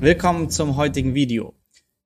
Willkommen 0.00 0.48
zum 0.48 0.76
heutigen 0.76 1.16
Video. 1.16 1.54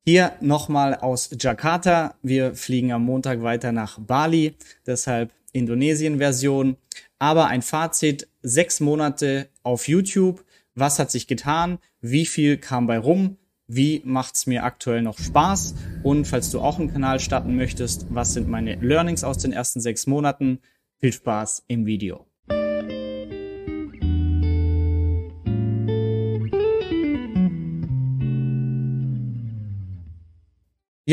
Hier 0.07 0.33
nochmal 0.41 0.95
aus 0.95 1.29
Jakarta. 1.39 2.15
Wir 2.23 2.55
fliegen 2.55 2.91
am 2.91 3.05
Montag 3.05 3.43
weiter 3.43 3.71
nach 3.71 3.99
Bali, 3.99 4.55
deshalb 4.87 5.31
Indonesien-Version. 5.53 6.79
Aber 7.19 7.49
ein 7.49 7.61
Fazit, 7.61 8.29
sechs 8.41 8.81
Monate 8.81 9.51
auf 9.63 9.89
YouTube. 9.89 10.43
Was 10.75 10.99
hat 10.99 11.11
sich 11.11 11.27
getan? 11.27 11.79
Wie 12.01 12.25
viel 12.25 12.57
kam 12.57 12.87
bei 12.87 12.99
rum? 12.99 13.37
Wie 13.67 14.01
macht's 14.07 14.47
mir 14.47 14.65
aktuell 14.65 15.03
noch 15.03 15.19
Spaß? 15.19 15.75
Und 16.03 16.27
falls 16.27 16.51
du 16.51 16.61
auch 16.61 16.79
einen 16.79 16.91
Kanal 16.91 17.21
starten 17.21 17.57
möchtest, 17.57 18.07
was 18.09 18.33
sind 18.33 18.49
meine 18.49 18.77
Learnings 18.77 19.23
aus 19.23 19.37
den 19.37 19.53
ersten 19.53 19.83
sechs 19.83 20.07
Monaten? 20.07 20.61
Viel 20.99 21.13
Spaß 21.13 21.65
im 21.69 21.85
Video. 21.85 22.25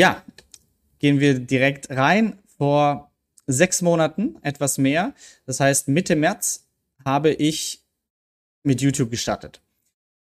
Ja, 0.00 0.24
gehen 0.98 1.20
wir 1.20 1.38
direkt 1.38 1.90
rein. 1.90 2.38
Vor 2.56 3.10
sechs 3.46 3.82
Monaten, 3.82 4.36
etwas 4.40 4.78
mehr. 4.78 5.12
Das 5.44 5.60
heißt, 5.60 5.88
Mitte 5.88 6.16
März 6.16 6.70
habe 7.04 7.32
ich 7.32 7.82
mit 8.62 8.80
YouTube 8.80 9.10
gestartet. 9.10 9.60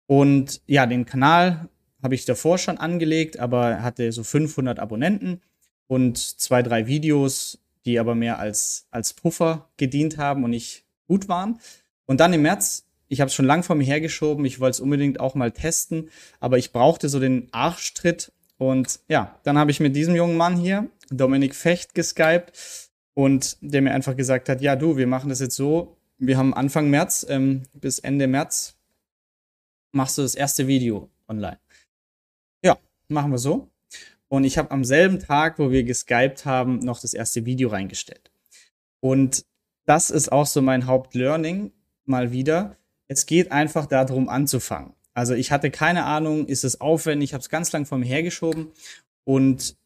Und 0.07 0.63
ja, 0.67 0.85
den 0.87 1.07
Kanal 1.07 1.69
habe 2.03 2.17
ich 2.17 2.25
davor 2.25 2.59
schon 2.59 2.77
angelegt, 2.77 3.39
aber 3.39 3.81
hatte 3.81 4.11
so 4.11 4.25
500 4.25 4.81
Abonnenten 4.81 5.43
und 5.87 6.19
zwei, 6.19 6.65
drei 6.65 6.89
Videos, 6.89 7.61
die 7.85 8.01
aber 8.01 8.17
mehr 8.17 8.41
als, 8.41 8.89
als 8.91 9.13
Puffer 9.13 9.69
gedient 9.77 10.19
haben 10.19 10.43
und 10.43 10.51
nicht 10.51 10.87
gut 11.07 11.29
waren. 11.29 11.61
Und 12.05 12.19
dann 12.19 12.33
im 12.33 12.43
März, 12.43 12.85
ich 13.07 13.21
habe 13.21 13.29
es 13.29 13.35
schon 13.35 13.47
lang 13.47 13.63
vor 13.63 13.77
mir 13.77 13.87
hergeschoben, 13.87 14.45
ich 14.45 14.59
wollte 14.59 14.73
es 14.73 14.81
unbedingt 14.81 15.21
auch 15.21 15.37
mal 15.37 15.53
testen, 15.53 16.11
aber 16.41 16.59
ich 16.59 16.73
brauchte 16.73 17.09
so 17.09 17.21
den 17.21 17.47
Arschtritt, 17.53 18.33
und 18.59 19.01
ja, 19.09 19.39
dann 19.45 19.57
habe 19.57 19.71
ich 19.71 19.81
mit 19.81 19.97
diesem 19.97 20.15
jungen 20.15 20.37
Mann 20.37 20.57
hier, 20.57 20.89
Dominik 21.11 21.55
Fecht, 21.55 21.95
geskypt 21.95 22.91
und 23.15 23.57
der 23.61 23.83
mir 23.83 23.95
einfach 23.95 24.17
gesagt 24.17 24.49
hat, 24.49 24.61
ja 24.61 24.77
du, 24.77 24.97
wir 24.97 25.07
machen 25.07 25.31
das 25.31 25.41
jetzt 25.41 25.57
so, 25.57 25.97
wir 26.19 26.37
haben 26.37 26.53
Anfang 26.53 26.91
März 26.91 27.25
ähm, 27.29 27.63
bis 27.73 28.01
Ende 28.01 28.27
März 28.27 28.77
machst 29.93 30.19
du 30.19 30.23
das 30.23 30.35
erste 30.35 30.67
Video 30.67 31.09
online. 31.29 31.59
Ja, 32.63 32.77
machen 33.09 33.31
wir 33.31 33.39
so. 33.39 33.71
Und 34.29 34.45
ich 34.45 34.59
habe 34.59 34.71
am 34.73 34.85
selben 34.85 35.21
Tag, 35.21 35.59
wo 35.59 35.71
wir 35.71 35.85
geskypt 35.85 36.45
haben, 36.45 36.81
noch 36.81 37.01
das 37.01 37.15
erste 37.15 37.47
Video 37.47 37.71
reingestellt. 37.71 38.31
Und 39.01 39.47
das 39.87 40.11
ist 40.11 40.31
auch 40.31 40.47
so 40.47 40.61
mein 40.61 40.87
Hauptlearning 40.87 41.73
mal 42.05 42.33
wieder. 42.33 42.77
Es 43.07 43.25
geht 43.25 43.53
einfach 43.53 43.87
darum 43.87 44.29
anzufangen. 44.29 44.93
Also 45.19 45.35
ich 45.35 45.51
hatte 45.51 45.73
keine 45.73 46.05
Ahnung, 46.05 46.47
ist 46.47 46.63
es 46.63 46.81
aufwendig, 46.81 47.31
ich 47.31 47.35
habe 47.35 47.43
es 47.43 47.49
ganz 47.49 47.73
lang 47.73 47.87
vor 47.87 47.99
mir 47.99 48.07
hergeschoben. 48.07 48.69
Und 49.25 49.77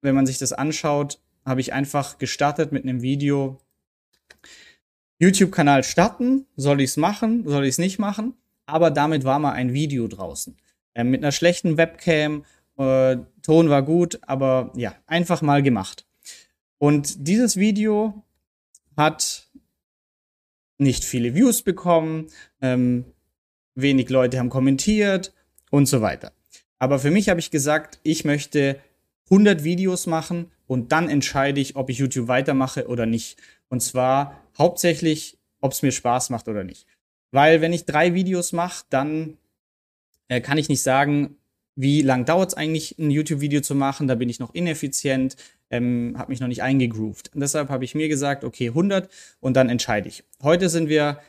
wenn 0.00 0.14
man 0.14 0.26
sich 0.26 0.38
das 0.38 0.52
anschaut, 0.52 1.20
habe 1.44 1.60
ich 1.60 1.72
einfach 1.72 2.18
gestartet 2.18 2.70
mit 2.70 2.84
einem 2.84 3.02
Video. 3.02 3.58
YouTube-Kanal 5.18 5.82
starten, 5.82 6.46
soll 6.54 6.80
ich 6.80 6.90
es 6.90 6.96
machen, 6.96 7.48
soll 7.48 7.64
ich 7.64 7.70
es 7.70 7.78
nicht 7.78 7.98
machen? 7.98 8.34
Aber 8.66 8.92
damit 8.92 9.24
war 9.24 9.40
mal 9.40 9.54
ein 9.54 9.72
Video 9.72 10.06
draußen. 10.06 10.56
Äh, 10.94 11.02
mit 11.02 11.20
einer 11.24 11.32
schlechten 11.32 11.76
Webcam, 11.76 12.44
äh, 12.78 13.16
Ton 13.42 13.70
war 13.70 13.82
gut, 13.82 14.20
aber 14.22 14.72
ja, 14.76 14.94
einfach 15.08 15.42
mal 15.42 15.64
gemacht. 15.64 16.06
Und 16.78 17.26
dieses 17.26 17.56
Video 17.56 18.22
hat 18.96 19.50
nicht 20.78 21.02
viele 21.02 21.34
Views 21.34 21.62
bekommen, 21.62 22.28
ähm, 22.62 23.04
wenig 23.74 24.08
Leute 24.08 24.38
haben 24.38 24.50
kommentiert 24.50 25.32
und 25.70 25.86
so 25.86 26.00
weiter. 26.00 26.32
Aber 26.78 26.98
für 26.98 27.10
mich 27.10 27.28
habe 27.28 27.40
ich 27.40 27.50
gesagt, 27.50 28.00
ich 28.02 28.24
möchte 28.24 28.80
100 29.30 29.64
Videos 29.64 30.06
machen 30.06 30.50
und 30.66 30.92
dann 30.92 31.08
entscheide 31.08 31.60
ich, 31.60 31.76
ob 31.76 31.90
ich 31.90 31.98
YouTube 31.98 32.28
weitermache 32.28 32.88
oder 32.88 33.06
nicht. 33.06 33.38
Und 33.68 33.80
zwar 33.82 34.40
hauptsächlich, 34.58 35.38
ob 35.60 35.72
es 35.72 35.82
mir 35.82 35.92
Spaß 35.92 36.30
macht 36.30 36.48
oder 36.48 36.64
nicht. 36.64 36.86
Weil 37.30 37.60
wenn 37.60 37.72
ich 37.72 37.84
drei 37.84 38.14
Videos 38.14 38.52
mache, 38.52 38.84
dann 38.90 39.36
äh, 40.28 40.40
kann 40.40 40.58
ich 40.58 40.68
nicht 40.68 40.82
sagen, 40.82 41.36
wie 41.76 42.02
lang 42.02 42.24
dauert 42.24 42.50
es 42.50 42.54
eigentlich, 42.54 42.98
ein 42.98 43.10
YouTube-Video 43.10 43.60
zu 43.60 43.74
machen. 43.74 44.08
Da 44.08 44.16
bin 44.16 44.28
ich 44.28 44.40
noch 44.40 44.54
ineffizient, 44.54 45.36
ähm, 45.70 46.14
habe 46.18 46.32
mich 46.32 46.40
noch 46.40 46.48
nicht 46.48 46.62
eingegroovt. 46.62 47.30
Und 47.34 47.40
deshalb 47.40 47.68
habe 47.68 47.84
ich 47.84 47.94
mir 47.94 48.08
gesagt, 48.08 48.44
okay, 48.44 48.68
100 48.68 49.08
und 49.40 49.54
dann 49.54 49.68
entscheide 49.68 50.08
ich. 50.08 50.24
Heute 50.42 50.68
sind 50.68 50.88
wir 50.88 51.20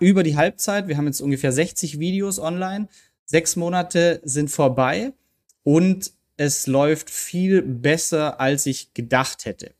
über 0.00 0.22
die 0.22 0.36
Halbzeit. 0.36 0.88
Wir 0.88 0.96
haben 0.96 1.06
jetzt 1.06 1.20
ungefähr 1.20 1.52
60 1.52 1.98
Videos 1.98 2.38
online. 2.38 2.88
Sechs 3.24 3.56
Monate 3.56 4.20
sind 4.24 4.50
vorbei 4.50 5.12
und 5.62 6.12
es 6.36 6.66
läuft 6.66 7.10
viel 7.10 7.62
besser, 7.62 8.40
als 8.40 8.66
ich 8.66 8.94
gedacht 8.94 9.44
hätte. 9.44 9.72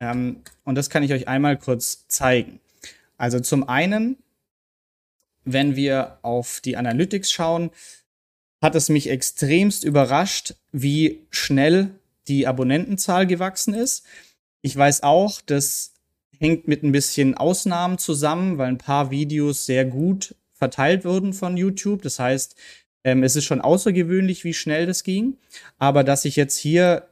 Ähm, 0.00 0.42
und 0.64 0.74
das 0.76 0.90
kann 0.90 1.02
ich 1.02 1.12
euch 1.12 1.28
einmal 1.28 1.58
kurz 1.58 2.06
zeigen. 2.08 2.60
Also 3.16 3.38
zum 3.38 3.68
einen, 3.68 4.16
wenn 5.44 5.76
wir 5.76 6.18
auf 6.22 6.60
die 6.60 6.76
Analytics 6.76 7.30
schauen, 7.30 7.70
hat 8.62 8.74
es 8.74 8.88
mich 8.88 9.08
extremst 9.08 9.84
überrascht, 9.84 10.54
wie 10.72 11.26
schnell 11.30 11.90
die 12.28 12.46
Abonnentenzahl 12.46 13.26
gewachsen 13.26 13.74
ist. 13.74 14.04
Ich 14.62 14.76
weiß 14.76 15.02
auch, 15.02 15.40
dass 15.40 15.92
hängt 16.40 16.66
mit 16.66 16.82
ein 16.82 16.92
bisschen 16.92 17.34
Ausnahmen 17.34 17.98
zusammen, 17.98 18.58
weil 18.58 18.68
ein 18.68 18.78
paar 18.78 19.10
Videos 19.10 19.66
sehr 19.66 19.84
gut 19.84 20.34
verteilt 20.54 21.04
wurden 21.04 21.32
von 21.32 21.56
YouTube. 21.56 22.02
Das 22.02 22.18
heißt, 22.18 22.56
ähm, 23.04 23.22
es 23.22 23.36
ist 23.36 23.44
schon 23.44 23.60
außergewöhnlich, 23.60 24.42
wie 24.44 24.54
schnell 24.54 24.86
das 24.86 25.04
ging. 25.04 25.36
Aber 25.78 26.02
dass 26.02 26.24
ich 26.24 26.36
jetzt 26.36 26.56
hier 26.56 27.06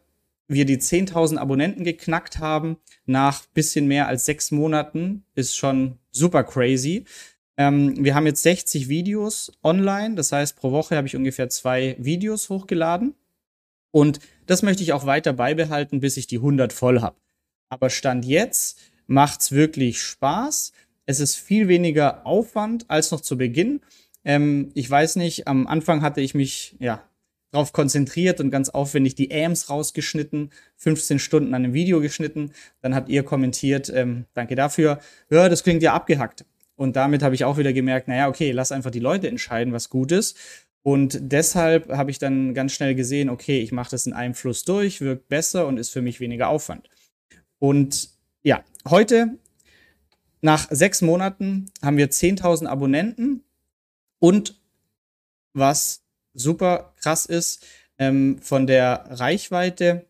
wir 0.49 0.65
die 0.65 0.79
10.000 0.79 1.37
Abonnenten 1.37 1.85
geknackt 1.85 2.39
haben 2.39 2.79
nach 3.05 3.45
bisschen 3.47 3.87
mehr 3.87 4.09
als 4.09 4.25
sechs 4.25 4.51
Monaten, 4.51 5.25
ist 5.35 5.57
schon 5.57 5.99
super 6.11 6.43
crazy. 6.43 7.05
Ähm, 7.59 8.03
wir 8.03 8.15
haben 8.15 8.27
jetzt 8.27 8.43
60 8.43 8.89
Videos 8.89 9.53
online. 9.63 10.15
Das 10.15 10.33
heißt, 10.33 10.57
pro 10.57 10.73
Woche 10.73 10.97
habe 10.97 11.07
ich 11.07 11.17
ungefähr 11.17 11.51
zwei 11.51 11.97
Videos 11.99 12.49
hochgeladen. 12.49 13.15
Und 13.91 14.21
das 14.47 14.63
möchte 14.63 14.83
ich 14.83 14.95
auch 14.95 15.05
weiter 15.05 15.35
beibehalten, 15.35 16.01
bis 16.01 16.17
ich 16.17 16.27
die 16.27 16.37
100 16.37 16.73
voll 16.73 17.03
habe. 17.03 17.17
Aber 17.69 17.91
Stand 17.91 18.25
jetzt 18.25 18.79
macht's 19.09 19.51
wirklich 19.51 20.01
Spaß. 20.01 20.73
Es 21.07 21.19
ist 21.19 21.35
viel 21.35 21.67
weniger 21.67 22.25
Aufwand 22.25 22.85
als 22.89 23.11
noch 23.11 23.21
zu 23.21 23.37
Beginn. 23.37 23.81
Ähm, 24.25 24.71
ich 24.75 24.89
weiß 24.89 25.17
nicht, 25.17 25.49
am 25.49 25.67
Anfang 25.67 26.03
hatte 26.03 26.21
ich 26.21 26.35
mich 26.35 26.77
ja 26.79 27.03
darauf 27.51 27.73
konzentriert 27.73 28.41
und 28.41 28.51
ganz 28.51 28.69
aufwendig 28.69 29.15
die 29.15 29.33
AMs 29.33 29.71
rausgeschnitten, 29.71 30.51
15 30.77 31.19
Stunden 31.19 31.55
an 31.55 31.65
einem 31.65 31.73
Video 31.73 32.01
geschnitten. 32.01 32.53
Dann 32.83 32.95
habt 32.95 33.09
ihr 33.09 33.23
kommentiert, 33.23 33.91
ähm, 33.93 34.27
danke 34.35 34.55
dafür. 34.55 35.01
Ja, 35.31 35.49
das 35.49 35.63
klingt 35.65 35.83
ja 35.83 35.95
abgehackt. 35.95 36.45
Und 36.77 36.95
damit 36.95 37.23
habe 37.23 37.35
ich 37.35 37.45
auch 37.45 37.57
wieder 37.57 37.73
gemerkt, 37.73 38.07
naja, 38.07 38.29
okay, 38.29 38.53
lass 38.53 38.71
einfach 38.71 38.91
die 38.91 39.01
Leute 39.01 39.29
entscheiden, 39.29 39.73
was 39.73 39.89
gut 39.89 40.13
ist. 40.13 40.37
Und 40.83 41.19
deshalb 41.21 41.89
habe 41.91 42.11
ich 42.11 42.19
dann 42.19 42.55
ganz 42.55 42.73
schnell 42.73 42.95
gesehen, 42.95 43.31
okay, 43.31 43.61
ich 43.61 43.73
mache 43.73 43.91
das 43.91 44.07
in 44.07 44.13
einem 44.13 44.35
Fluss 44.35 44.65
durch, 44.65 45.01
wirkt 45.01 45.29
besser 45.29 45.67
und 45.67 45.79
ist 45.79 45.91
für 45.91 46.03
mich 46.03 46.21
weniger 46.21 46.49
Aufwand. 46.49 46.89
Und 47.59 48.11
ja, 48.49 48.65
heute, 48.89 49.39
nach 50.41 50.69
sechs 50.71 51.03
Monaten, 51.03 51.67
haben 51.83 51.99
wir 51.99 52.11
10.000 52.11 52.67
Abonnenten. 52.67 53.45
Und 54.21 54.59
was 55.53 56.03
super 56.33 56.95
krass 56.97 57.27
ist, 57.27 57.67
ähm, 57.99 58.39
von 58.41 58.67
der 58.67 59.05
Reichweite, 59.11 60.07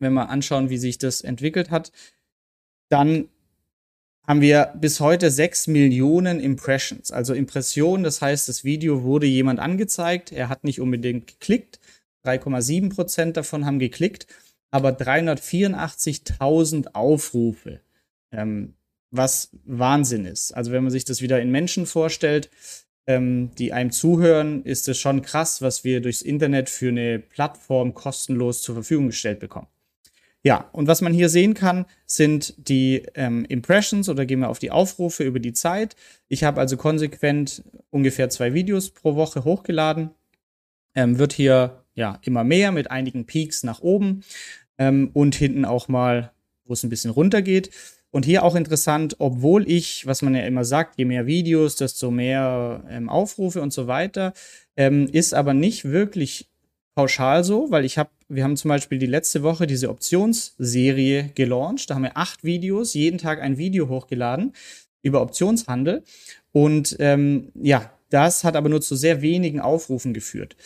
wenn 0.00 0.14
wir 0.14 0.28
anschauen, 0.28 0.70
wie 0.70 0.78
sich 0.78 0.98
das 0.98 1.20
entwickelt 1.20 1.70
hat, 1.70 1.92
dann 2.88 3.28
haben 4.26 4.40
wir 4.40 4.74
bis 4.80 4.98
heute 4.98 5.30
6 5.30 5.68
Millionen 5.68 6.40
Impressions. 6.40 7.12
Also 7.12 7.32
Impressionen, 7.32 8.02
das 8.02 8.20
heißt, 8.20 8.48
das 8.48 8.64
Video 8.64 9.04
wurde 9.04 9.26
jemand 9.26 9.60
angezeigt, 9.60 10.32
er 10.32 10.48
hat 10.48 10.64
nicht 10.64 10.80
unbedingt 10.80 11.28
geklickt, 11.28 11.78
3,7 12.24 12.92
Prozent 12.92 13.36
davon 13.36 13.66
haben 13.66 13.78
geklickt 13.78 14.26
aber 14.76 14.90
384.000 14.90 16.88
Aufrufe, 16.92 17.80
ähm, 18.30 18.74
was 19.10 19.48
Wahnsinn 19.64 20.26
ist. 20.26 20.52
Also 20.52 20.70
wenn 20.70 20.82
man 20.82 20.92
sich 20.92 21.06
das 21.06 21.22
wieder 21.22 21.40
in 21.40 21.50
Menschen 21.50 21.86
vorstellt, 21.86 22.50
ähm, 23.06 23.52
die 23.56 23.72
einem 23.72 23.90
zuhören, 23.90 24.62
ist 24.64 24.86
es 24.88 24.98
schon 24.98 25.22
krass, 25.22 25.62
was 25.62 25.82
wir 25.82 26.02
durchs 26.02 26.20
Internet 26.20 26.68
für 26.68 26.88
eine 26.88 27.20
Plattform 27.20 27.94
kostenlos 27.94 28.60
zur 28.60 28.74
Verfügung 28.74 29.06
gestellt 29.06 29.40
bekommen. 29.40 29.68
Ja, 30.42 30.68
und 30.72 30.88
was 30.88 31.00
man 31.00 31.14
hier 31.14 31.30
sehen 31.30 31.54
kann, 31.54 31.86
sind 32.04 32.68
die 32.68 33.06
ähm, 33.14 33.46
Impressions 33.46 34.10
oder 34.10 34.26
gehen 34.26 34.40
wir 34.40 34.50
auf 34.50 34.58
die 34.58 34.70
Aufrufe 34.70 35.24
über 35.24 35.40
die 35.40 35.54
Zeit. 35.54 35.96
Ich 36.28 36.44
habe 36.44 36.60
also 36.60 36.76
konsequent 36.76 37.64
ungefähr 37.88 38.28
zwei 38.28 38.52
Videos 38.52 38.90
pro 38.90 39.16
Woche 39.16 39.44
hochgeladen. 39.44 40.10
Ähm, 40.94 41.18
wird 41.18 41.32
hier 41.32 41.82
ja 41.94 42.18
immer 42.22 42.44
mehr 42.44 42.70
mit 42.70 42.90
einigen 42.90 43.26
Peaks 43.26 43.64
nach 43.64 43.80
oben 43.80 44.22
ähm, 44.78 45.10
und 45.12 45.34
hinten 45.34 45.64
auch 45.64 45.88
mal, 45.88 46.32
wo 46.64 46.72
es 46.72 46.82
ein 46.82 46.90
bisschen 46.90 47.10
runter 47.10 47.42
geht. 47.42 47.70
Und 48.10 48.24
hier 48.24 48.44
auch 48.44 48.54
interessant, 48.54 49.16
obwohl 49.18 49.70
ich, 49.70 50.06
was 50.06 50.22
man 50.22 50.34
ja 50.34 50.46
immer 50.46 50.64
sagt, 50.64 50.96
je 50.96 51.04
mehr 51.04 51.26
Videos, 51.26 51.76
desto 51.76 52.10
mehr 52.10 52.82
ähm, 52.88 53.08
Aufrufe 53.08 53.60
und 53.60 53.72
so 53.72 53.88
weiter, 53.88 54.32
ähm, 54.76 55.08
ist 55.12 55.34
aber 55.34 55.54
nicht 55.54 55.84
wirklich 55.84 56.48
pauschal 56.94 57.44
so, 57.44 57.70
weil 57.70 57.84
ich 57.84 57.98
habe, 57.98 58.10
wir 58.28 58.42
haben 58.42 58.56
zum 58.56 58.70
Beispiel 58.70 58.98
die 58.98 59.06
letzte 59.06 59.42
Woche 59.42 59.66
diese 59.66 59.90
Optionsserie 59.90 61.30
gelauncht. 61.34 61.90
Da 61.90 61.94
haben 61.94 62.04
wir 62.04 62.16
acht 62.16 62.42
Videos, 62.42 62.94
jeden 62.94 63.18
Tag 63.18 63.40
ein 63.42 63.58
Video 63.58 63.88
hochgeladen 63.88 64.54
über 65.02 65.20
Optionshandel. 65.20 66.02
Und 66.52 66.96
ähm, 66.98 67.52
ja, 67.54 67.92
das 68.08 68.44
hat 68.44 68.56
aber 68.56 68.68
nur 68.68 68.80
zu 68.80 68.96
sehr 68.96 69.20
wenigen 69.20 69.60
Aufrufen 69.60 70.14
geführt 70.14 70.56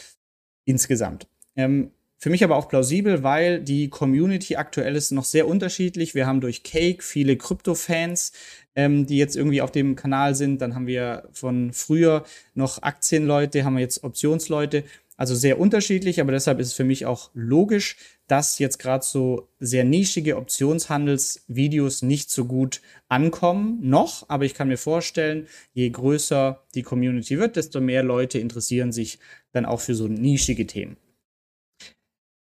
insgesamt. 0.65 1.27
Ähm, 1.57 1.91
für 2.23 2.29
mich 2.29 2.45
aber 2.45 2.57
auch 2.57 2.69
plausibel, 2.69 3.23
weil 3.23 3.63
die 3.63 3.89
Community 3.89 4.57
aktuell 4.57 4.95
ist 4.95 5.11
noch 5.11 5.25
sehr 5.25 5.49
unterschiedlich. 5.49 6.15
Wir 6.15 6.27
haben 6.27 6.43
durch 6.43 6.63
Cake 6.63 7.03
viele 7.03 7.39
Krypto-Fans, 7.39 8.33
ähm, 8.77 9.07
die 9.07 9.17
jetzt 9.17 9.37
irgendwie 9.37 9.63
auf 9.63 9.73
dem 9.73 9.97
Kanal 9.97 10.35
sind. 10.35 10.61
Dann 10.61 10.75
haben 10.75 10.87
wir 10.87 11.31
von 11.33 11.73
früher 11.73 12.25
noch 12.55 12.83
Aktienleute, 12.83 13.65
haben 13.65 13.77
wir 13.77 13.81
jetzt 13.81 14.05
Optionsleute. 14.05 14.85
Also 15.17 15.35
sehr 15.35 15.59
unterschiedlich, 15.59 16.21
aber 16.21 16.33
deshalb 16.33 16.61
ist 16.61 16.69
es 16.69 16.73
für 16.75 16.85
mich 16.85 17.07
auch 17.07 17.31
logisch, 17.33 17.97
dass 18.27 18.59
jetzt 18.59 18.79
gerade 18.79 19.05
so 19.05 19.49
sehr 19.59 19.85
nischige 19.85 20.37
Optionshandelsvideos 20.37 22.03
nicht 22.03 22.31
so 22.31 22.45
gut 22.45 22.83
ankommen. 23.09 23.79
Noch, 23.81 24.29
aber 24.29 24.45
ich 24.45 24.53
kann 24.53 24.69
mir 24.69 24.79
vorstellen, 24.79 25.47
je 25.73 25.89
größer 25.89 26.63
die 26.75 26.83
Community 26.83 27.39
wird, 27.39 27.57
desto 27.57 27.81
mehr 27.81 28.03
Leute 28.03 28.39
interessieren 28.39 28.93
sich 28.93 29.19
dann 29.53 29.65
auch 29.65 29.81
für 29.81 29.95
so 29.95 30.07
nischige 30.07 30.67
Themen. 30.67 30.99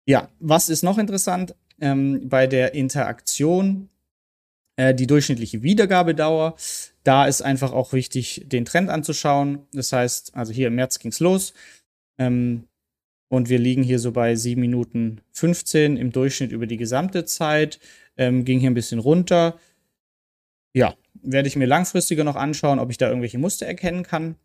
Ja, 0.06 0.30
was 0.40 0.69
ist 0.69 0.84
noch 0.84 0.98
interessant? 0.98 1.56
Ähm, 1.81 2.30
bei 2.30 2.48
der 2.48 2.74
Interaktion, 2.74 3.90
äh, 4.78 4.94
die 4.94 5.07
durchschnittliche 5.07 5.63
Wiedergabedauer, 5.63 6.56
da 7.04 7.25
ist 7.25 7.42
einfach 7.42 7.72
auch 7.72 7.92
wichtig, 7.92 8.44
den 8.46 8.66
Trend 8.66 8.90
anzuschauen. 8.90 9.68
Das 9.74 9.92
heißt, 9.92 10.36
also 10.36 10.54
hier 10.54 10.68
im 10.68 10.75
März 10.75 11.00
ging's 11.00 11.19
los. 11.19 11.54
Ähm, 12.18 12.68
und 13.30 13.50
wir 13.50 13.60
liegen 13.60 13.84
hier 13.84 14.00
so 14.00 14.12
bei 14.12 14.36
7 14.36 14.62
Minuten 14.62 15.22
15 15.31 15.98
im 15.98 16.12
Durchschnitt 16.12 16.52
über 16.52 16.68
die 16.68 16.78
gesamte 16.78 17.25
Zeit. 17.25 17.80
Ähm, 18.18 18.46
ging 18.46 18.60
hier 18.60 18.69
ein 18.69 18.75
bisschen 18.75 19.00
runter. 19.00 19.60
Ja, 20.74 20.96
werde 21.22 21.48
ich 21.48 21.56
mir 21.56 21.66
langfristiger 21.66 22.24
noch 22.24 22.36
anschauen, 22.36 22.80
ob 22.80 22.92
ich 22.92 22.98
da 22.98 23.07
irgendwelche 23.07 23.40
Muster 23.40 23.66
erkennen 23.66 24.04
kann. 24.04 24.36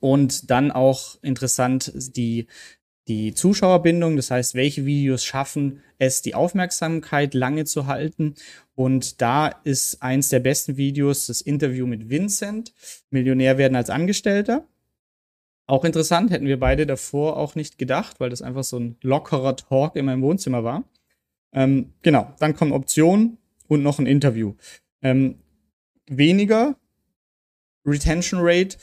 Und 0.00 0.50
dann 0.50 0.70
auch 0.70 1.16
interessant 1.22 1.92
die 2.16 2.46
die 3.08 3.34
Zuschauerbindung, 3.34 4.16
das 4.16 4.30
heißt, 4.30 4.54
welche 4.54 4.86
Videos 4.86 5.24
schaffen 5.24 5.82
es, 5.98 6.22
die 6.22 6.34
Aufmerksamkeit 6.34 7.34
lange 7.34 7.64
zu 7.64 7.86
halten. 7.86 8.34
Und 8.74 9.20
da 9.20 9.48
ist 9.48 10.02
eins 10.02 10.30
der 10.30 10.40
besten 10.40 10.76
Videos 10.76 11.26
das 11.26 11.40
Interview 11.40 11.86
mit 11.86 12.08
Vincent, 12.08 12.72
Millionär 13.10 13.58
werden 13.58 13.76
als 13.76 13.90
Angestellter. 13.90 14.66
Auch 15.66 15.84
interessant, 15.84 16.30
hätten 16.30 16.46
wir 16.46 16.58
beide 16.58 16.86
davor 16.86 17.36
auch 17.36 17.54
nicht 17.54 17.78
gedacht, 17.78 18.20
weil 18.20 18.30
das 18.30 18.42
einfach 18.42 18.64
so 18.64 18.78
ein 18.78 18.96
lockerer 19.02 19.56
Talk 19.56 19.96
in 19.96 20.04
meinem 20.04 20.22
Wohnzimmer 20.22 20.64
war. 20.64 20.84
Ähm, 21.52 21.92
genau, 22.02 22.34
dann 22.38 22.54
kommen 22.54 22.72
Optionen 22.72 23.38
und 23.68 23.82
noch 23.82 23.98
ein 23.98 24.06
Interview. 24.06 24.54
Ähm, 25.02 25.38
weniger 26.06 26.76
Retention 27.86 28.40
Rate 28.42 28.76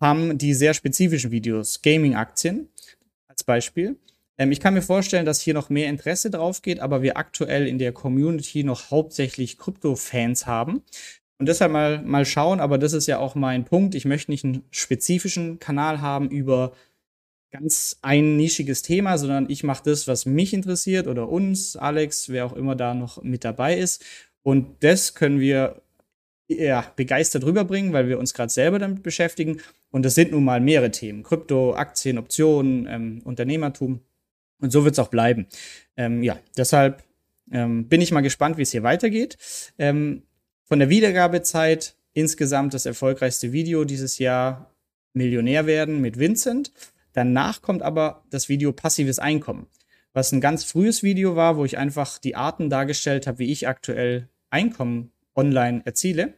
haben 0.00 0.38
die 0.38 0.54
sehr 0.54 0.74
spezifischen 0.74 1.30
Videos, 1.30 1.82
Gaming-Aktien 1.82 2.68
als 3.40 3.44
Beispiel. 3.44 3.96
Ähm, 4.38 4.52
ich 4.52 4.60
kann 4.60 4.74
mir 4.74 4.82
vorstellen, 4.82 5.26
dass 5.26 5.40
hier 5.40 5.54
noch 5.54 5.70
mehr 5.70 5.88
Interesse 5.88 6.30
drauf 6.30 6.62
geht, 6.62 6.80
aber 6.80 7.02
wir 7.02 7.16
aktuell 7.16 7.66
in 7.66 7.78
der 7.78 7.92
Community 7.92 8.64
noch 8.64 8.90
hauptsächlich 8.90 9.58
Krypto-Fans 9.58 10.46
haben. 10.46 10.82
Und 11.38 11.48
deshalb 11.48 11.72
mal, 11.72 12.02
mal 12.02 12.26
schauen, 12.26 12.60
aber 12.60 12.76
das 12.76 12.92
ist 12.92 13.06
ja 13.06 13.18
auch 13.18 13.34
mein 13.34 13.64
Punkt. 13.64 13.94
Ich 13.94 14.04
möchte 14.04 14.30
nicht 14.30 14.44
einen 14.44 14.62
spezifischen 14.70 15.58
Kanal 15.58 16.02
haben 16.02 16.28
über 16.28 16.72
ganz 17.50 17.98
ein 18.02 18.36
nischiges 18.36 18.82
Thema, 18.82 19.16
sondern 19.18 19.48
ich 19.48 19.64
mache 19.64 19.82
das, 19.84 20.06
was 20.06 20.26
mich 20.26 20.52
interessiert 20.52 21.06
oder 21.08 21.28
uns, 21.28 21.76
Alex, 21.76 22.28
wer 22.28 22.46
auch 22.46 22.52
immer 22.52 22.76
da 22.76 22.94
noch 22.94 23.22
mit 23.22 23.42
dabei 23.42 23.76
ist. 23.76 24.04
Und 24.42 24.84
das 24.84 25.14
können 25.14 25.40
wir 25.40 25.82
ja, 26.58 26.84
begeistert 26.96 27.44
rüberbringen, 27.44 27.92
weil 27.92 28.08
wir 28.08 28.18
uns 28.18 28.34
gerade 28.34 28.50
selber 28.50 28.78
damit 28.78 29.02
beschäftigen. 29.02 29.60
Und 29.90 30.04
das 30.04 30.14
sind 30.14 30.32
nun 30.32 30.44
mal 30.44 30.60
mehrere 30.60 30.90
Themen. 30.90 31.22
Krypto, 31.22 31.74
Aktien, 31.74 32.18
Optionen, 32.18 32.86
ähm, 32.88 33.22
Unternehmertum. 33.24 34.00
Und 34.60 34.72
so 34.72 34.84
wird 34.84 34.94
es 34.94 34.98
auch 34.98 35.08
bleiben. 35.08 35.46
Ähm, 35.96 36.22
ja, 36.22 36.38
deshalb 36.56 37.04
ähm, 37.50 37.88
bin 37.88 38.00
ich 38.00 38.12
mal 38.12 38.20
gespannt, 38.20 38.58
wie 38.58 38.62
es 38.62 38.72
hier 38.72 38.82
weitergeht. 38.82 39.38
Ähm, 39.78 40.22
von 40.64 40.78
der 40.78 40.88
Wiedergabezeit 40.88 41.94
insgesamt 42.12 42.74
das 42.74 42.86
erfolgreichste 42.86 43.52
Video 43.52 43.84
dieses 43.84 44.18
Jahr 44.18 44.74
Millionär 45.12 45.66
werden 45.66 46.00
mit 46.00 46.18
Vincent. 46.18 46.72
Danach 47.12 47.62
kommt 47.62 47.82
aber 47.82 48.24
das 48.30 48.48
Video 48.48 48.72
passives 48.72 49.18
Einkommen, 49.18 49.66
was 50.12 50.32
ein 50.32 50.40
ganz 50.40 50.64
frühes 50.64 51.02
Video 51.02 51.34
war, 51.36 51.56
wo 51.56 51.64
ich 51.64 51.78
einfach 51.78 52.18
die 52.18 52.36
Arten 52.36 52.70
dargestellt 52.70 53.26
habe, 53.26 53.38
wie 53.40 53.50
ich 53.50 53.66
aktuell 53.66 54.28
Einkommen 54.50 55.12
online 55.34 55.82
erziele. 55.84 56.34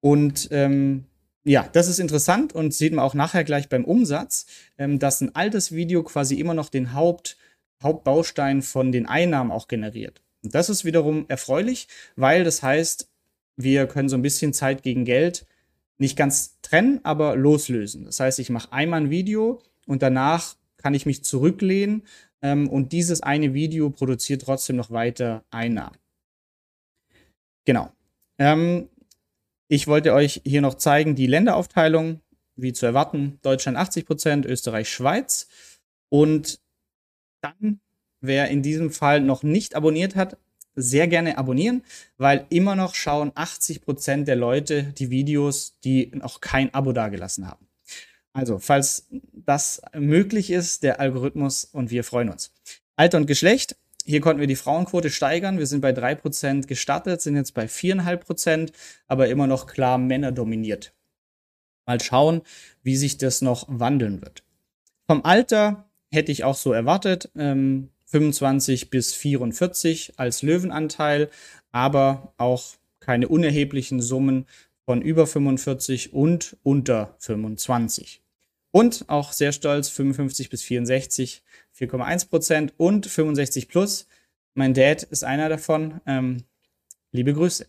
Und 0.00 0.48
ähm, 0.50 1.04
ja, 1.44 1.68
das 1.72 1.88
ist 1.88 1.98
interessant 1.98 2.54
und 2.54 2.74
sieht 2.74 2.92
man 2.92 3.04
auch 3.04 3.14
nachher 3.14 3.44
gleich 3.44 3.68
beim 3.68 3.84
Umsatz, 3.84 4.46
ähm, 4.76 4.98
dass 4.98 5.20
ein 5.20 5.34
altes 5.34 5.72
Video 5.72 6.02
quasi 6.02 6.38
immer 6.38 6.54
noch 6.54 6.68
den 6.68 6.92
Haupt, 6.94 7.36
Hauptbaustein 7.82 8.62
von 8.62 8.92
den 8.92 9.06
Einnahmen 9.06 9.50
auch 9.50 9.68
generiert. 9.68 10.22
Und 10.42 10.54
das 10.54 10.68
ist 10.68 10.84
wiederum 10.84 11.24
erfreulich, 11.28 11.88
weil 12.16 12.44
das 12.44 12.62
heißt, 12.62 13.08
wir 13.56 13.86
können 13.86 14.08
so 14.08 14.16
ein 14.16 14.22
bisschen 14.22 14.52
Zeit 14.52 14.82
gegen 14.82 15.04
Geld 15.04 15.46
nicht 15.96 16.16
ganz 16.16 16.60
trennen, 16.62 17.00
aber 17.02 17.34
loslösen. 17.34 18.04
Das 18.04 18.20
heißt, 18.20 18.38
ich 18.38 18.50
mache 18.50 18.72
einmal 18.72 19.00
ein 19.00 19.10
Video 19.10 19.62
und 19.86 20.02
danach 20.02 20.54
kann 20.76 20.94
ich 20.94 21.06
mich 21.06 21.24
zurücklehnen 21.24 22.04
ähm, 22.40 22.68
und 22.68 22.92
dieses 22.92 23.22
eine 23.22 23.52
Video 23.52 23.90
produziert 23.90 24.42
trotzdem 24.42 24.76
noch 24.76 24.90
weiter 24.90 25.44
Einnahmen. 25.50 25.96
Genau. 27.64 27.90
Ähm, 28.38 28.88
ich 29.68 29.86
wollte 29.86 30.14
euch 30.14 30.40
hier 30.44 30.62
noch 30.62 30.74
zeigen, 30.74 31.14
die 31.14 31.26
Länderaufteilung, 31.26 32.20
wie 32.56 32.72
zu 32.72 32.86
erwarten, 32.86 33.38
Deutschland 33.42 33.76
80 33.76 34.06
Prozent, 34.06 34.46
Österreich, 34.46 34.90
Schweiz. 34.90 35.46
Und 36.08 36.60
dann, 37.40 37.80
wer 38.20 38.48
in 38.48 38.62
diesem 38.62 38.90
Fall 38.90 39.20
noch 39.20 39.42
nicht 39.42 39.76
abonniert 39.76 40.16
hat, 40.16 40.38
sehr 40.74 41.08
gerne 41.08 41.38
abonnieren, 41.38 41.82
weil 42.16 42.46
immer 42.50 42.76
noch 42.76 42.94
schauen 42.94 43.32
80 43.34 43.82
Prozent 43.82 44.28
der 44.28 44.36
Leute 44.36 44.84
die 44.84 45.10
Videos, 45.10 45.78
die 45.84 46.10
noch 46.14 46.40
kein 46.40 46.72
Abo 46.72 46.92
dagelassen 46.92 47.46
haben. 47.48 47.68
Also, 48.32 48.58
falls 48.58 49.08
das 49.32 49.82
möglich 49.94 50.50
ist, 50.50 50.84
der 50.84 51.00
Algorithmus 51.00 51.64
und 51.64 51.90
wir 51.90 52.04
freuen 52.04 52.28
uns. 52.28 52.52
Alter 52.96 53.18
und 53.18 53.26
Geschlecht, 53.26 53.76
hier 54.08 54.22
konnten 54.22 54.40
wir 54.40 54.46
die 54.46 54.56
Frauenquote 54.56 55.10
steigern. 55.10 55.58
Wir 55.58 55.66
sind 55.66 55.82
bei 55.82 55.90
3% 55.90 56.66
gestartet, 56.66 57.20
sind 57.20 57.36
jetzt 57.36 57.52
bei 57.52 57.66
4,5%, 57.66 58.72
aber 59.06 59.28
immer 59.28 59.46
noch 59.46 59.66
klar 59.66 59.98
Männer 59.98 60.32
dominiert. 60.32 60.94
Mal 61.84 62.00
schauen, 62.00 62.40
wie 62.82 62.96
sich 62.96 63.18
das 63.18 63.42
noch 63.42 63.66
wandeln 63.68 64.22
wird. 64.22 64.44
Vom 65.06 65.26
Alter 65.26 65.90
hätte 66.10 66.32
ich 66.32 66.42
auch 66.42 66.54
so 66.54 66.72
erwartet, 66.72 67.30
ähm, 67.36 67.90
25 68.06 68.88
bis 68.88 69.12
44 69.12 70.14
als 70.16 70.40
Löwenanteil, 70.40 71.28
aber 71.70 72.32
auch 72.38 72.76
keine 73.00 73.28
unerheblichen 73.28 74.00
Summen 74.00 74.46
von 74.86 75.02
über 75.02 75.26
45 75.26 76.14
und 76.14 76.56
unter 76.62 77.14
25. 77.18 78.22
Und 78.70 79.04
auch 79.08 79.34
sehr 79.34 79.52
stolz, 79.52 79.90
55 79.90 80.48
bis 80.48 80.62
64, 80.62 81.42
4,1 81.78 82.28
Prozent 82.28 82.74
und 82.76 83.06
65 83.06 83.68
plus. 83.68 84.06
Mein 84.54 84.74
Dad 84.74 85.02
ist 85.04 85.24
einer 85.24 85.48
davon. 85.48 86.00
Ähm, 86.06 86.44
liebe 87.12 87.32
Grüße. 87.32 87.66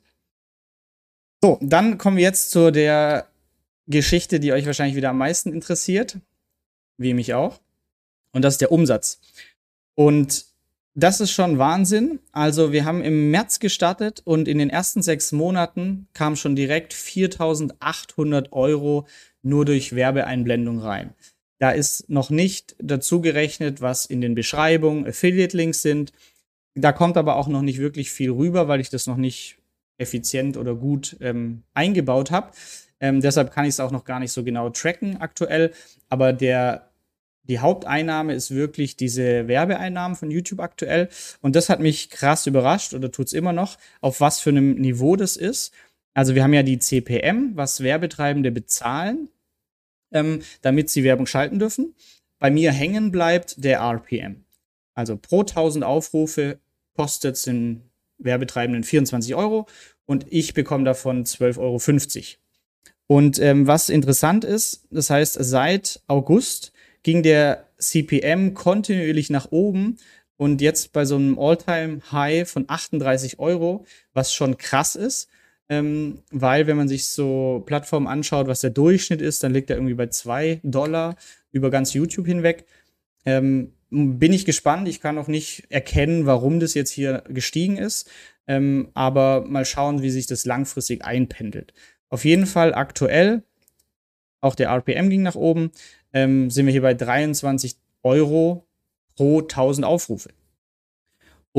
So, 1.42 1.58
dann 1.62 1.98
kommen 1.98 2.18
wir 2.18 2.24
jetzt 2.24 2.52
zu 2.52 2.72
der 2.72 3.28
Geschichte, 3.88 4.40
die 4.40 4.52
euch 4.52 4.66
wahrscheinlich 4.66 4.96
wieder 4.96 5.10
am 5.10 5.18
meisten 5.18 5.54
interessiert, 5.54 6.18
wie 6.98 7.14
mich 7.14 7.34
auch. 7.34 7.60
Und 8.34 8.44
das 8.44 8.56
ist 8.56 8.62
der 8.62 8.72
Umsatz. 8.72 9.20
Und 9.96 10.46
das 10.96 11.22
ist 11.22 11.32
schon 11.32 11.58
Wahnsinn. 11.58 12.20
Also 12.32 12.72
wir 12.72 12.86
haben 12.86 13.02
im 13.02 13.32
März 13.32 13.60
gestartet 13.60 14.22
und 14.26 14.48
in 14.48 14.58
den 14.58 14.70
ersten 14.70 15.02
sechs 15.02 15.32
Monaten 15.32 16.08
kam 16.14 16.36
schon 16.36 16.56
direkt 16.56 16.94
4.800 16.94 18.52
Euro 18.52 19.08
nur 19.42 19.66
durch 19.66 19.96
Werbeeinblendung 19.96 20.80
rein. 20.80 21.14
Da 21.60 21.72
ist 21.72 22.10
noch 22.10 22.30
nicht 22.30 22.76
dazu 22.80 23.22
gerechnet, 23.22 23.82
was 23.82 24.06
in 24.06 24.22
den 24.22 24.34
Beschreibungen 24.34 25.06
Affiliate-Links 25.06 25.82
sind. 25.82 26.12
Da 26.76 26.92
kommt 26.92 27.18
aber 27.18 27.36
auch 27.36 27.48
noch 27.48 27.62
nicht 27.62 27.80
wirklich 27.80 28.12
viel 28.12 28.32
rüber, 28.32 28.68
weil 28.68 28.80
ich 28.80 28.90
das 28.90 29.08
noch 29.08 29.18
nicht 29.18 29.58
effizient 29.98 30.58
oder 30.58 30.76
gut 30.76 31.18
ähm, 31.20 31.64
eingebaut 31.74 32.32
habe. 32.32 32.52
Ähm, 33.02 33.22
deshalb 33.22 33.52
kann 33.52 33.66
ich 33.66 33.72
es 33.72 33.80
auch 33.80 33.92
noch 33.92 34.06
gar 34.06 34.20
nicht 34.20 34.32
so 34.32 34.44
genau 34.44 34.70
tracken 34.70 35.18
aktuell. 35.18 35.74
Aber 36.10 36.34
der 36.34 36.90
die 37.50 37.60
Haupteinnahme 37.60 38.36
ist 38.36 38.52
wirklich 38.52 38.96
diese 38.96 39.48
Werbeeinnahmen 39.48 40.16
von 40.16 40.30
YouTube 40.30 40.60
aktuell. 40.60 41.10
Und 41.42 41.56
das 41.56 41.68
hat 41.68 41.80
mich 41.80 42.12
krass 42.12 42.46
überrascht 42.46 42.94
oder 42.94 43.12
tut 43.12 43.28
es 43.28 43.34
immer 43.34 43.54
noch, 43.54 43.78
auf 44.02 44.22
was 44.22 44.40
für 44.40 44.52
einem 44.52 44.76
Niveau 44.76 45.16
das 45.16 45.36
ist. 45.36 45.74
Also 46.14 46.36
wir 46.36 46.44
haben 46.44 46.54
ja 46.54 46.62
die 46.62 46.78
CPM, 46.78 47.56
was 47.56 47.82
Werbetreibende 47.82 48.52
bezahlen, 48.52 49.30
ähm, 50.12 50.42
damit 50.62 50.90
sie 50.90 51.04
Werbung 51.04 51.26
schalten 51.26 51.60
dürfen. 51.60 51.96
Bei 52.40 52.50
mir 52.50 52.72
hängen 52.72 53.12
bleibt 53.12 53.64
der 53.64 53.80
RPM. 53.80 54.46
Also 54.94 55.18
pro 55.18 55.42
1000 55.42 55.84
Aufrufe 55.84 56.60
kostet 56.94 57.36
es 57.36 57.44
den 57.44 57.84
Werbetreibenden 58.18 58.84
24 58.84 59.36
Euro 59.36 59.68
und 60.06 60.26
ich 60.30 60.54
bekomme 60.54 60.84
davon 60.84 61.24
12,50 61.24 61.58
Euro. 61.60 61.80
Und 63.08 63.40
ähm, 63.40 63.66
was 63.66 63.90
interessant 63.90 64.44
ist, 64.44 64.86
das 64.92 65.10
heißt, 65.10 65.38
seit 65.40 66.02
August 66.08 66.74
ging 67.02 67.24
der 67.24 67.66
CPM 67.78 68.54
kontinuierlich 68.54 69.30
nach 69.30 69.52
oben 69.52 69.98
und 70.38 70.62
jetzt 70.62 70.94
bei 70.94 71.06
so 71.06 71.16
einem 71.16 71.40
All-Time-High 71.40 72.50
von 72.50 72.66
38 72.68 73.40
Euro, 73.40 73.86
was 74.14 74.34
schon 74.34 74.58
krass 74.58 74.96
ist. 74.96 75.28
Ähm, 75.70 76.24
weil, 76.32 76.66
wenn 76.66 76.78
man 76.78 76.88
sich 76.88 77.08
so 77.08 77.64
Plattformen 77.66 78.08
anschaut, 78.08 78.48
was 78.48 78.62
der 78.62 78.72
Durchschnitt 78.72 79.22
ist, 79.22 79.44
dann 79.44 79.54
liegt 79.54 79.70
er 79.70 79.78
irgendwie 79.78 79.94
bei 79.94 80.08
2 80.08 80.62
Dollar 80.64 81.16
über 81.52 81.70
ganz 81.70 81.94
YouTube 81.94 82.26
hinweg. 82.26 82.66
Ähm, 83.26 83.74
bin 83.92 84.34
ich 84.34 84.46
gespannt. 84.46 84.88
Ich 84.88 85.00
kann 85.00 85.18
auch 85.18 85.28
nicht 85.28 85.66
erkennen, 85.70 86.26
warum 86.26 86.60
das 86.60 86.74
jetzt 86.74 86.92
hier 86.92 87.24
gestiegen 87.30 87.78
ist. 87.78 88.10
Ähm, 88.48 88.90
aber 88.96 89.46
mal 89.46 89.66
schauen, 89.66 90.02
wie 90.02 90.10
sich 90.10 90.26
das 90.26 90.46
langfristig 90.46 91.06
einpendelt. 91.06 91.74
Auf 92.10 92.26
jeden 92.26 92.48
Fall 92.48 92.74
aktuell, 92.74 93.44
auch 94.42 94.56
der 94.56 94.70
RPM 94.70 95.10
ging 95.10 95.22
nach 95.22 95.36
oben, 95.36 95.72
ähm, 96.14 96.50
sind 96.50 96.66
wir 96.66 96.72
hier 96.72 96.82
bei 96.82 96.96
23 96.96 97.78
Euro 98.02 98.68
pro 99.16 99.42
1000 99.42 99.86
Aufrufe. 99.86 100.30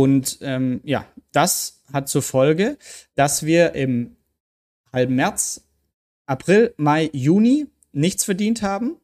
Und 0.01 0.39
ähm, 0.41 0.81
ja, 0.83 1.05
das 1.31 1.83
hat 1.93 2.09
zur 2.09 2.23
Folge, 2.23 2.79
dass 3.17 3.45
wir 3.45 3.75
im 3.75 4.17
halben 4.95 5.15
März, 5.15 5.69
April, 6.25 6.73
Mai, 6.79 7.11
Juni 7.13 7.67
nichts 7.93 8.25
verdient 8.25 8.63
haben. 8.63 8.97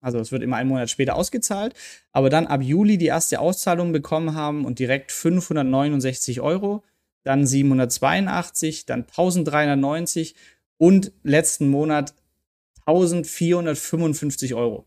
Also 0.00 0.18
es 0.20 0.32
wird 0.32 0.42
immer 0.42 0.56
einen 0.56 0.70
Monat 0.70 0.88
später 0.88 1.16
ausgezahlt, 1.16 1.74
aber 2.12 2.30
dann 2.30 2.46
ab 2.46 2.62
Juli 2.62 2.96
die 2.96 3.08
erste 3.08 3.40
Auszahlung 3.40 3.92
bekommen 3.92 4.34
haben 4.34 4.64
und 4.64 4.78
direkt 4.78 5.12
569 5.12 6.40
Euro, 6.40 6.82
dann 7.24 7.46
782, 7.46 8.86
dann 8.86 9.00
1390 9.00 10.34
und 10.78 11.12
letzten 11.24 11.68
Monat 11.68 12.14
1455 12.86 14.54
Euro. 14.54 14.86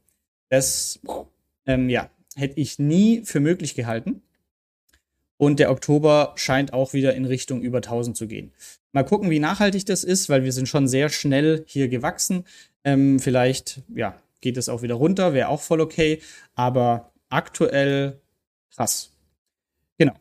Das 0.49 0.99
ähm, 1.67 1.87
ja, 1.91 2.09
hätte 2.35 2.59
ich 2.59 2.79
nie 2.79 3.23
für 3.23 3.39
möglich 3.39 3.75
gehalten. 3.75 4.23
Und 5.37 5.59
der 5.59 5.71
Oktober 5.71 6.33
scheint 6.35 6.73
auch 6.73 6.93
wieder 6.93 7.13
in 7.13 7.25
Richtung 7.25 7.61
über 7.61 7.77
1000 7.77 8.15
zu 8.15 8.27
gehen. 8.27 8.53
Mal 8.93 9.03
gucken, 9.03 9.29
wie 9.29 9.39
nachhaltig 9.39 9.85
das 9.85 10.03
ist, 10.03 10.29
weil 10.29 10.43
wir 10.43 10.53
sind 10.53 10.69
schon 10.69 10.87
sehr 10.87 11.09
schnell 11.09 11.65
hier 11.67 11.89
gewachsen. 11.89 12.45
Ähm, 12.83 13.19
vielleicht, 13.19 13.81
ja, 13.93 14.15
geht 14.39 14.57
es 14.57 14.69
auch 14.69 14.81
wieder 14.81 14.95
runter, 14.95 15.33
wäre 15.33 15.49
auch 15.49 15.61
voll 15.61 15.81
okay. 15.81 16.21
Aber 16.53 17.11
aktuell 17.29 18.21
krass. 18.73 19.11
Genau. 19.97 20.13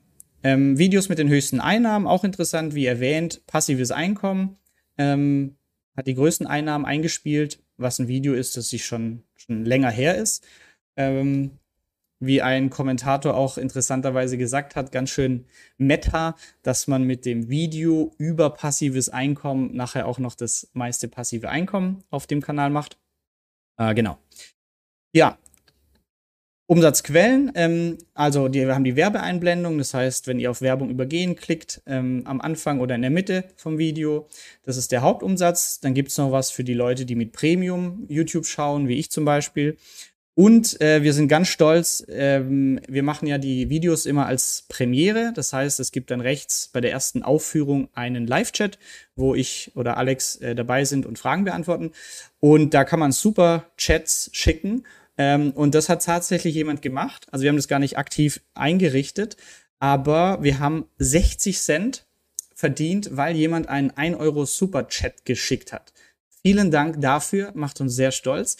Ähm, 0.42 0.78
Videos 0.78 1.08
mit 1.08 1.18
den 1.18 1.28
höchsten 1.28 1.60
Einnahmen, 1.60 2.06
auch 2.06 2.24
interessant, 2.24 2.74
wie 2.74 2.86
erwähnt, 2.86 3.46
passives 3.46 3.90
Einkommen. 3.90 4.56
Ähm, 4.98 5.56
hat 5.96 6.06
die 6.06 6.14
größten 6.14 6.46
Einnahmen 6.46 6.84
eingespielt, 6.84 7.60
was 7.76 7.98
ein 7.98 8.08
Video 8.08 8.34
ist, 8.34 8.56
das 8.56 8.70
sich 8.70 8.84
schon, 8.84 9.22
schon 9.36 9.64
länger 9.64 9.90
her 9.90 10.16
ist. 10.16 10.44
Ähm, 10.96 11.52
wie 12.20 12.42
ein 12.42 12.70
Kommentator 12.70 13.34
auch 13.34 13.58
interessanterweise 13.58 14.38
gesagt 14.38 14.76
hat, 14.76 14.92
ganz 14.92 15.10
schön 15.10 15.46
meta, 15.78 16.36
dass 16.62 16.86
man 16.86 17.04
mit 17.04 17.26
dem 17.26 17.48
Video 17.48 18.14
über 18.18 18.50
passives 18.50 19.08
Einkommen 19.08 19.74
nachher 19.74 20.06
auch 20.06 20.18
noch 20.18 20.34
das 20.34 20.70
meiste 20.72 21.08
passive 21.08 21.48
Einkommen 21.48 22.04
auf 22.10 22.26
dem 22.26 22.40
Kanal 22.40 22.70
macht. 22.70 22.98
Äh, 23.78 23.94
genau. 23.94 24.18
Ja, 25.12 25.38
Umsatzquellen, 26.66 27.52
ähm, 27.56 27.98
also 28.14 28.48
die, 28.48 28.60
wir 28.60 28.74
haben 28.74 28.84
die 28.84 28.96
Werbeeinblendung, 28.96 29.76
das 29.76 29.92
heißt, 29.92 30.26
wenn 30.26 30.40
ihr 30.40 30.50
auf 30.50 30.62
Werbung 30.62 30.88
übergehen 30.88 31.36
klickt, 31.36 31.82
ähm, 31.84 32.22
am 32.24 32.40
Anfang 32.40 32.80
oder 32.80 32.94
in 32.94 33.02
der 33.02 33.10
Mitte 33.10 33.44
vom 33.54 33.76
Video, 33.76 34.28
das 34.62 34.78
ist 34.78 34.90
der 34.90 35.02
Hauptumsatz. 35.02 35.80
Dann 35.80 35.92
gibt 35.92 36.08
es 36.08 36.16
noch 36.16 36.32
was 36.32 36.50
für 36.50 36.64
die 36.64 36.72
Leute, 36.72 37.04
die 37.04 37.16
mit 37.16 37.32
Premium 37.32 38.06
YouTube 38.08 38.46
schauen, 38.46 38.88
wie 38.88 38.98
ich 38.98 39.10
zum 39.10 39.26
Beispiel. 39.26 39.76
Und 40.36 40.80
äh, 40.80 41.02
wir 41.04 41.12
sind 41.12 41.28
ganz 41.28 41.46
stolz, 41.46 42.04
ähm, 42.08 42.80
wir 42.88 43.04
machen 43.04 43.28
ja 43.28 43.38
die 43.38 43.70
Videos 43.70 44.04
immer 44.04 44.26
als 44.26 44.64
Premiere. 44.68 45.32
Das 45.32 45.52
heißt, 45.52 45.78
es 45.78 45.92
gibt 45.92 46.10
dann 46.10 46.20
rechts 46.20 46.68
bei 46.72 46.80
der 46.80 46.90
ersten 46.90 47.22
Aufführung 47.22 47.88
einen 47.94 48.26
Live-Chat, 48.26 48.78
wo 49.14 49.36
ich 49.36 49.70
oder 49.76 49.96
Alex 49.96 50.36
äh, 50.36 50.56
dabei 50.56 50.84
sind 50.84 51.06
und 51.06 51.20
Fragen 51.20 51.44
beantworten. 51.44 51.92
Und 52.40 52.74
da 52.74 52.82
kann 52.82 52.98
man 52.98 53.12
super 53.12 53.66
Chats 53.76 54.30
schicken. 54.32 54.84
Ähm, 55.16 55.52
und 55.52 55.76
das 55.76 55.88
hat 55.88 56.04
tatsächlich 56.04 56.56
jemand 56.56 56.82
gemacht. 56.82 57.28
Also 57.30 57.44
wir 57.44 57.50
haben 57.50 57.56
das 57.56 57.68
gar 57.68 57.78
nicht 57.78 57.96
aktiv 57.96 58.40
eingerichtet, 58.54 59.36
aber 59.78 60.42
wir 60.42 60.58
haben 60.58 60.86
60 60.98 61.60
Cent 61.60 62.06
verdient, 62.56 63.10
weil 63.12 63.36
jemand 63.36 63.68
einen 63.68 63.92
1 63.92 64.16
Euro 64.16 64.46
Super 64.46 64.88
Chat 64.88 65.24
geschickt 65.24 65.72
hat. 65.72 65.92
Vielen 66.42 66.70
Dank 66.70 67.00
dafür, 67.00 67.52
macht 67.54 67.80
uns 67.80 67.94
sehr 67.94 68.10
stolz. 68.10 68.56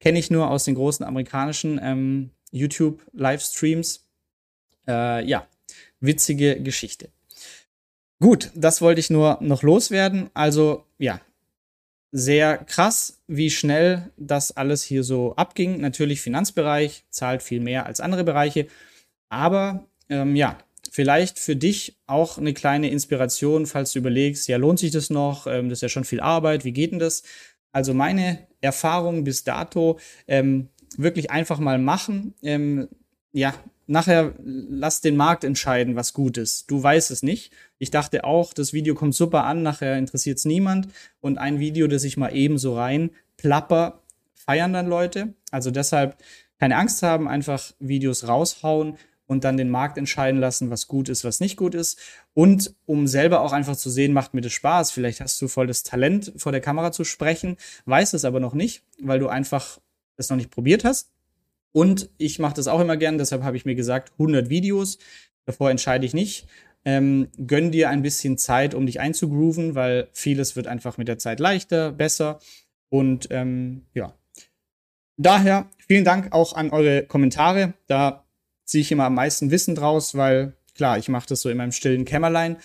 Kenne 0.00 0.18
ich 0.18 0.30
nur 0.30 0.50
aus 0.50 0.64
den 0.64 0.74
großen 0.74 1.04
amerikanischen 1.04 1.80
ähm, 1.82 2.30
YouTube-Livestreams. 2.52 4.06
Äh, 4.86 5.24
ja, 5.26 5.46
witzige 6.00 6.60
Geschichte. 6.62 7.10
Gut, 8.20 8.50
das 8.54 8.80
wollte 8.80 9.00
ich 9.00 9.10
nur 9.10 9.38
noch 9.40 9.62
loswerden. 9.62 10.30
Also 10.34 10.84
ja, 10.98 11.20
sehr 12.10 12.58
krass, 12.58 13.20
wie 13.26 13.50
schnell 13.50 14.10
das 14.16 14.56
alles 14.56 14.82
hier 14.82 15.04
so 15.04 15.34
abging. 15.36 15.80
Natürlich 15.80 16.20
Finanzbereich 16.20 17.04
zahlt 17.10 17.42
viel 17.42 17.60
mehr 17.60 17.86
als 17.86 18.00
andere 18.00 18.24
Bereiche, 18.24 18.66
aber 19.28 19.86
ähm, 20.08 20.34
ja, 20.34 20.58
vielleicht 20.90 21.38
für 21.38 21.54
dich 21.54 21.96
auch 22.06 22.38
eine 22.38 22.54
kleine 22.54 22.90
Inspiration, 22.90 23.66
falls 23.66 23.92
du 23.92 23.98
überlegst, 23.98 24.48
ja, 24.48 24.56
lohnt 24.56 24.78
sich 24.78 24.90
das 24.90 25.10
noch? 25.10 25.46
Ähm, 25.46 25.68
das 25.68 25.78
ist 25.78 25.82
ja 25.82 25.88
schon 25.88 26.04
viel 26.04 26.20
Arbeit, 26.20 26.64
wie 26.64 26.72
geht 26.72 26.92
denn 26.92 26.98
das? 26.98 27.22
Also 27.78 27.94
meine 27.94 28.40
Erfahrung 28.60 29.22
bis 29.22 29.44
dato, 29.44 30.00
ähm, 30.26 30.68
wirklich 30.96 31.30
einfach 31.30 31.60
mal 31.60 31.78
machen. 31.78 32.34
Ähm, 32.42 32.88
ja, 33.30 33.54
nachher 33.86 34.34
lass 34.42 35.00
den 35.00 35.14
Markt 35.14 35.44
entscheiden, 35.44 35.94
was 35.94 36.12
gut 36.12 36.38
ist. 36.38 36.68
Du 36.72 36.82
weißt 36.82 37.12
es 37.12 37.22
nicht. 37.22 37.52
Ich 37.78 37.92
dachte 37.92 38.24
auch, 38.24 38.52
das 38.52 38.72
Video 38.72 38.96
kommt 38.96 39.14
super 39.14 39.44
an, 39.44 39.62
nachher 39.62 39.96
interessiert 39.96 40.38
es 40.38 40.44
niemand. 40.44 40.88
Und 41.20 41.38
ein 41.38 41.60
Video, 41.60 41.86
das 41.86 42.02
ich 42.02 42.16
mal 42.16 42.34
eben 42.34 42.58
so 42.58 42.76
rein 42.76 43.10
plapper, 43.36 44.02
feiern 44.34 44.72
dann 44.72 44.88
Leute. 44.88 45.34
Also 45.52 45.70
deshalb 45.70 46.16
keine 46.58 46.74
Angst 46.74 47.04
haben, 47.04 47.28
einfach 47.28 47.74
Videos 47.78 48.26
raushauen 48.26 48.98
und 49.28 49.44
dann 49.44 49.56
den 49.56 49.68
Markt 49.68 49.98
entscheiden 49.98 50.40
lassen, 50.40 50.70
was 50.70 50.88
gut 50.88 51.08
ist, 51.08 51.22
was 51.22 51.38
nicht 51.38 51.56
gut 51.56 51.74
ist. 51.74 52.00
Und 52.34 52.74
um 52.86 53.06
selber 53.06 53.42
auch 53.42 53.52
einfach 53.52 53.76
zu 53.76 53.90
sehen, 53.90 54.12
macht 54.12 54.34
mir 54.34 54.40
das 54.40 54.52
Spaß. 54.52 54.90
Vielleicht 54.90 55.20
hast 55.20 55.40
du 55.40 55.48
voll 55.48 55.68
das 55.68 55.84
Talent, 55.84 56.32
vor 56.36 56.50
der 56.50 56.62
Kamera 56.62 56.90
zu 56.90 57.04
sprechen, 57.04 57.56
weißt 57.84 58.14
es 58.14 58.24
aber 58.24 58.40
noch 58.40 58.54
nicht, 58.54 58.82
weil 59.00 59.20
du 59.20 59.28
einfach 59.28 59.78
es 60.16 60.30
noch 60.30 60.36
nicht 60.36 60.50
probiert 60.50 60.82
hast. 60.82 61.12
Und 61.72 62.10
ich 62.16 62.38
mache 62.38 62.54
das 62.54 62.66
auch 62.66 62.80
immer 62.80 62.96
gern, 62.96 63.18
deshalb 63.18 63.42
habe 63.42 63.56
ich 63.56 63.66
mir 63.66 63.74
gesagt, 63.74 64.12
100 64.12 64.48
Videos. 64.48 64.98
Davor 65.44 65.70
entscheide 65.70 66.06
ich 66.06 66.14
nicht. 66.14 66.48
Ähm, 66.84 67.28
gönn 67.46 67.70
dir 67.70 67.90
ein 67.90 68.02
bisschen 68.02 68.38
Zeit, 68.38 68.74
um 68.74 68.86
dich 68.86 68.98
einzugrooven, 68.98 69.74
weil 69.74 70.08
vieles 70.12 70.56
wird 70.56 70.66
einfach 70.66 70.96
mit 70.96 71.06
der 71.06 71.18
Zeit 71.18 71.38
leichter, 71.38 71.92
besser. 71.92 72.38
Und 72.88 73.28
ähm, 73.30 73.82
ja. 73.92 74.14
Daher 75.18 75.68
vielen 75.86 76.04
Dank 76.04 76.32
auch 76.32 76.54
an 76.54 76.70
eure 76.70 77.02
Kommentare. 77.02 77.74
Da 77.88 78.24
ziehe 78.68 78.82
ich 78.82 78.92
immer 78.92 79.04
am 79.04 79.14
meisten 79.14 79.50
Wissen 79.50 79.74
draus, 79.74 80.14
weil 80.14 80.52
klar, 80.74 80.98
ich 80.98 81.08
mache 81.08 81.26
das 81.26 81.40
so 81.40 81.48
in 81.48 81.56
meinem 81.56 81.72
stillen 81.72 82.04
Kämmerlein. 82.04 82.58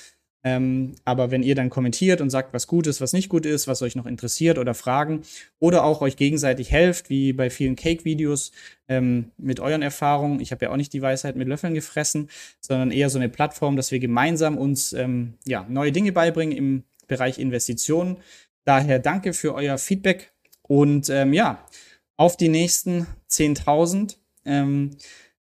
Ähm, 0.45 0.95
aber 1.05 1.31
wenn 1.31 1.41
ihr 1.41 1.55
dann 1.55 1.69
kommentiert 1.69 2.19
und 2.19 2.29
sagt, 2.29 2.53
was 2.53 2.67
gut 2.67 2.85
ist, 2.85 2.99
was 2.99 3.13
nicht 3.13 3.29
gut 3.29 3.45
ist, 3.45 3.65
was 3.69 3.81
euch 3.81 3.95
noch 3.95 4.05
interessiert 4.05 4.57
oder 4.57 4.73
Fragen 4.73 5.21
oder 5.59 5.85
auch 5.85 6.01
euch 6.01 6.17
gegenseitig 6.17 6.69
helft, 6.69 7.09
wie 7.09 7.31
bei 7.31 7.49
vielen 7.49 7.77
Cake-Videos 7.77 8.51
ähm, 8.89 9.31
mit 9.37 9.61
euren 9.61 9.81
Erfahrungen. 9.81 10.41
Ich 10.41 10.51
habe 10.51 10.65
ja 10.65 10.71
auch 10.71 10.75
nicht 10.75 10.91
die 10.91 11.01
Weisheit 11.01 11.37
mit 11.37 11.47
Löffeln 11.47 11.73
gefressen, 11.73 12.29
sondern 12.59 12.91
eher 12.91 13.09
so 13.09 13.17
eine 13.17 13.29
Plattform, 13.29 13.77
dass 13.77 13.91
wir 13.91 13.99
gemeinsam 13.99 14.57
uns 14.57 14.91
ähm, 14.91 15.35
ja, 15.45 15.65
neue 15.69 15.93
Dinge 15.93 16.11
beibringen 16.11 16.57
im 16.57 16.83
Bereich 17.07 17.39
Investitionen. 17.39 18.17
Daher 18.65 18.99
danke 18.99 19.31
für 19.31 19.55
euer 19.55 19.77
Feedback 19.77 20.33
und 20.61 21.09
ähm, 21.09 21.31
ja, 21.31 21.65
auf 22.17 22.35
die 22.35 22.49
nächsten 22.49 23.07
10.000. 23.29 24.17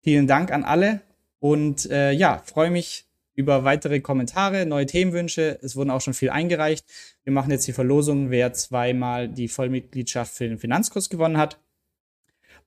Vielen 0.01 0.27
Dank 0.27 0.51
an 0.51 0.63
alle 0.63 1.01
und 1.39 1.89
äh, 1.89 2.11
ja, 2.11 2.41
freue 2.45 2.71
mich 2.71 3.05
über 3.35 3.63
weitere 3.63 3.99
Kommentare, 3.99 4.65
neue 4.65 4.85
Themenwünsche. 4.85 5.59
Es 5.61 5.75
wurden 5.75 5.89
auch 5.89 6.01
schon 6.01 6.13
viel 6.13 6.29
eingereicht. 6.29 6.85
Wir 7.23 7.33
machen 7.33 7.51
jetzt 7.51 7.67
die 7.67 7.73
Verlosung, 7.73 8.29
wer 8.29 8.53
zweimal 8.53 9.29
die 9.29 9.47
Vollmitgliedschaft 9.47 10.33
für 10.33 10.47
den 10.47 10.59
Finanzkurs 10.59 11.09
gewonnen 11.09 11.37
hat. 11.37 11.59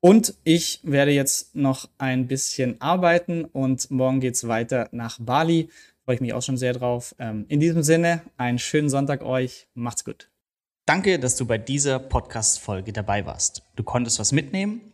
Und 0.00 0.35
ich 0.45 0.81
werde 0.83 1.12
jetzt 1.12 1.55
noch 1.55 1.88
ein 1.99 2.26
bisschen 2.26 2.81
arbeiten 2.81 3.45
und 3.45 3.91
morgen 3.91 4.21
geht 4.21 4.35
es 4.35 4.47
weiter 4.49 4.88
nach 4.93 5.19
Bali. 5.19 5.71
Freue 6.05 6.17
ich 6.17 6.21
mich 6.21 6.35
auch 6.35 6.43
schon 6.43 6.59
sehr 6.59 6.75
drauf. 6.75 7.14
Ähm, 7.19 7.47
in 7.49 7.61
diesem 7.61 7.83
Sinne, 7.83 8.23
einen 8.37 8.59
schönen 8.59 8.91
Sonntag 8.91 9.23
euch. 9.23 9.67
Macht's 9.75 10.05
gut. 10.05 10.31
Danke, 10.85 11.19
dass 11.19 11.37
du 11.37 11.47
bei 11.47 11.57
dieser 11.57 11.99
Podcast-Folge 11.99 12.93
dabei 12.93 13.25
warst. 13.25 13.62
Du 13.76 13.83
konntest 13.83 14.19
was 14.19 14.33
mitnehmen? 14.33 14.93